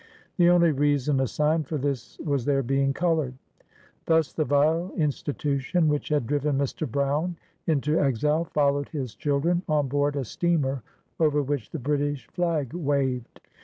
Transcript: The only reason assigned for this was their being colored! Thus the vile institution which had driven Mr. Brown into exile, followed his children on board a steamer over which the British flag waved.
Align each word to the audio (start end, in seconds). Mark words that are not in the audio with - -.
The 0.37 0.49
only 0.49 0.71
reason 0.71 1.19
assigned 1.19 1.67
for 1.67 1.77
this 1.77 2.17
was 2.25 2.43
their 2.45 2.63
being 2.63 2.91
colored! 2.91 3.35
Thus 4.07 4.33
the 4.33 4.45
vile 4.45 4.91
institution 4.97 5.87
which 5.89 6.09
had 6.09 6.25
driven 6.25 6.57
Mr. 6.57 6.89
Brown 6.91 7.35
into 7.67 7.99
exile, 7.99 8.45
followed 8.45 8.89
his 8.89 9.13
children 9.13 9.61
on 9.69 9.89
board 9.89 10.15
a 10.15 10.25
steamer 10.25 10.81
over 11.19 11.43
which 11.43 11.69
the 11.69 11.77
British 11.77 12.25
flag 12.31 12.73
waved. 12.73 13.41